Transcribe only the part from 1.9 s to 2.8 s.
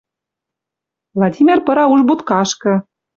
уж будкашкы.